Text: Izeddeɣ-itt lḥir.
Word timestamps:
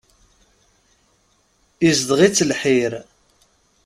Izeddeɣ-itt 1.87 2.45
lḥir. 2.49 2.93